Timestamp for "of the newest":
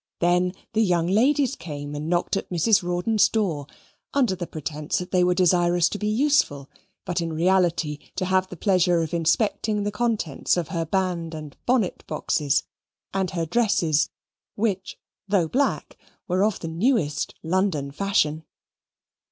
16.43-17.35